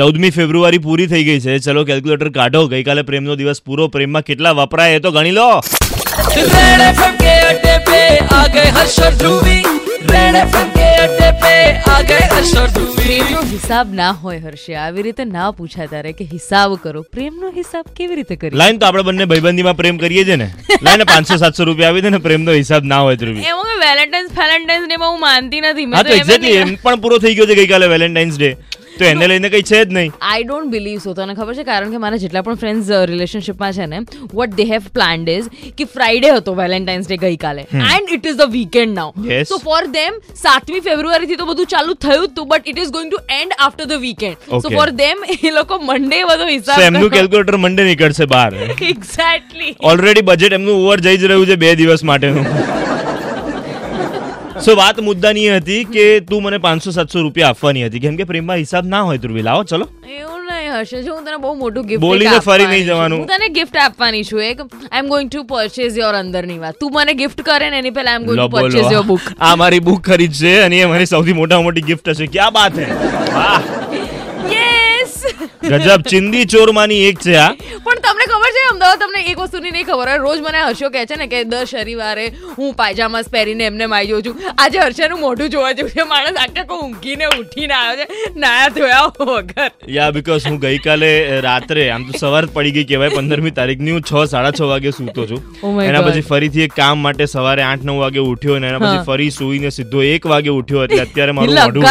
[0.00, 1.54] ચૌદમી ફેબ્રુઆરી પૂરી થઈ ગઈ છે.
[1.64, 2.60] ચલો કેલ્ક્યુલેટર કાઢો.
[2.72, 3.88] ગઈકાલે પ્રેમનો દિવસ પૂરો.
[3.96, 5.48] પ્રેમમાં કેટલા વપરાય તો ગણી લો.
[13.50, 14.72] હિસાબ ના હોય હર્ષે.
[14.84, 17.04] આવી રીતે ના પૂછા તારે કે હિસાબ કરો.
[17.18, 20.48] પ્રેમનો હિસાબ કેવી રીતે કરી લાઈન તો આપણે બંને ભાઈબંધીમાં પ્રેમ કરીએ છે ને.
[20.88, 23.46] લાઈન પાંચસો સાતસો રૂપિયા આવી દે ને પ્રેમનો હિસાબ ના હોય ધ્રુવી.
[23.52, 25.88] એમ વેલેન્ટાઇન્સ વેલેન્ટાઇન્સ ડે માં હું માનતી નથી.
[25.94, 28.52] હા તો એમ પણ પૂરો થઈ ગયો છે ગઈકાલે વેલેન્ટાઇન્સ ડે
[28.98, 30.12] તો એને લઈને કઈ છે જ નહીં.
[30.30, 31.64] આઈ ડોન્ટ બિલીવ સો તને ખબર છે?
[31.70, 34.00] કારણ કે મારા જેટલા પણ ફ્રેન્ડ્સ રિલેશનશિપમાં છે ને
[34.38, 35.48] what they have planned is
[35.80, 37.62] કે ફ્રાઈડે હતો વેલેન્ટાઇન્સ ડે ગઈકાલે.
[37.94, 41.96] And it is the weekend now so for them સાતમી ફેબ્રુઆરી થી તો બધું ચાલુ
[42.06, 45.54] થયું હતું but it is going to end after the weekend so for them એ
[45.58, 48.50] લોકો મંડે બધો હિસાબ એમનું કેલ્ક્યુલેટર મંડે નીકળશે બહાર.
[48.92, 52.46] એક્ઝેક્ટલી ઓલરેડી બજેટ એમનું ઓવર જઈ જ રહ્યું છે બે દિવસ માટેનું.
[54.64, 58.00] સો વાત મુદ્દાની એ હતી કે તું મને પાંચસો સાતસો રૂપિયા આપવાની હતી.
[58.00, 59.86] કેમ કે પ્રેમમાં હિસાબ ના હોય ધ્રુવી લાવો ચલો.
[60.18, 61.02] એવું નહીં હશે.
[61.02, 63.18] જો હું તને બહુ મોટું ગિફ્ટ બોલીને ફરી નહીં જવાનું.
[63.20, 64.42] હું તને ગિફ્ટ આપવાની છું.
[64.50, 66.80] એક I am going to purchase your અંદરની વાત.
[66.80, 69.54] તું મને ગિફ્ટ કરે ને એની પહેલા I am going to purchase your book આ
[69.64, 72.26] મારી બુક ખરીદશે અને એ મારી સૌથી મોટા મોટી ગિફ્ટ હશે.
[72.36, 72.86] ક્યાં વાત હે?
[73.34, 73.60] વાહ.
[74.56, 75.14] યસ
[75.62, 77.50] ગજબ ચિંદી ચોરમાંની એક છે આ
[77.84, 78.62] પણ ખબર છે?
[78.72, 80.22] અમદાવાદ તમને એક વસ્તુની નહીં ખબર હોય.
[80.26, 82.26] રોજ મને હર્ષો કહે છે ને કે દર શનિવારે
[82.58, 84.34] હું પાયજામાસ પહેરીને એમને માઈ જોઉં છું.
[84.64, 86.04] આજે હર્ષાનું મોઢું જોવા જેવું છે.
[86.12, 88.32] માણસ આખા કોઈ ઊંઘીને ઉઠીને આવ્યો છે.
[88.44, 89.70] નાયા ધોયા વગર.
[89.96, 91.10] યા બીકોઝ હું ગઈકાલે
[91.48, 95.26] રાત્રે આમ તો સવાર પડી ગઈ કહેવાય પંદરમી તારીખની હું છ સાડા છ વાગે સૂતો
[95.32, 95.40] છું.
[95.62, 99.04] Oh એના પછી ફરીથી એક કામ માટે સવારે આઠ નવ વાગે ઉઠ્યો અને એના પછી.
[99.10, 101.84] ફરી સૂઈને સીધો એક વાગે ઉઠ્યો એટલે અત્યારે મારું મોઢું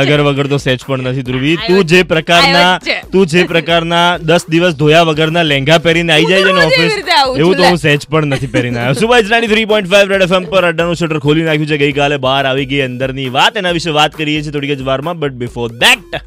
[0.00, 1.56] લગર વગર વગર તો સેજ પણ નથી ધ્રુવી.
[1.68, 2.72] તું જે પ્રકારના.
[3.12, 6.94] તું જે પ્રકારના દસ દિવસ ધોયા વગરના લેંઘા પહેરીને આવી જાય છે ને ઓફિસ
[7.38, 10.48] એવું તો હું સેચ પણ નથી પહેરીને આવ્યો સુભાષ નાની three point five red FM
[10.50, 14.18] પર અડ્ડાનું શટર ખોલી નાખ્યું છે ગઈકાલે બહાર આવી ગઈ અંદરની વાત એના વિશે વાત
[14.18, 16.20] કરીએ છીએ થોડીક જ વારમાં બટ બિફોર દેટ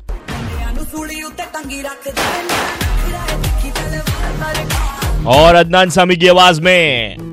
[5.27, 7.32] और अदनान सामी की आवाज़ में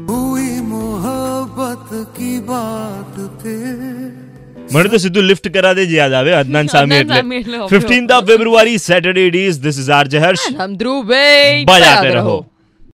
[4.70, 7.20] મને તો સીધું લિફ્ટ કરા દે યાદ આવે અદનાન સામે એટલે.
[7.70, 11.12] 15th of February Saturday it is this is R જહર્ષ હમ ધ્રુવ
[11.66, 12.36] બજાતે રહો.